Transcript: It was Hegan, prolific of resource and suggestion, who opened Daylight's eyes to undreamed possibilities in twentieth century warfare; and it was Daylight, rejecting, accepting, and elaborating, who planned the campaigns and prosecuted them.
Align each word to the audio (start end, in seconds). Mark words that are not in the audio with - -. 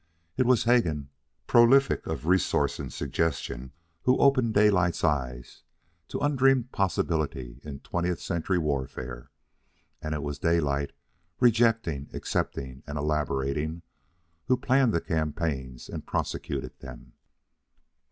It 0.35 0.47
was 0.47 0.63
Hegan, 0.63 1.11
prolific 1.45 2.07
of 2.07 2.25
resource 2.25 2.79
and 2.79 2.91
suggestion, 2.91 3.71
who 4.01 4.17
opened 4.17 4.55
Daylight's 4.55 5.03
eyes 5.03 5.61
to 6.07 6.17
undreamed 6.17 6.71
possibilities 6.71 7.59
in 7.63 7.81
twentieth 7.81 8.19
century 8.19 8.57
warfare; 8.57 9.29
and 10.01 10.15
it 10.15 10.23
was 10.23 10.39
Daylight, 10.39 10.93
rejecting, 11.39 12.09
accepting, 12.13 12.81
and 12.87 12.97
elaborating, 12.97 13.83
who 14.47 14.57
planned 14.57 14.91
the 14.91 15.01
campaigns 15.01 15.87
and 15.87 16.03
prosecuted 16.07 16.79
them. 16.79 17.13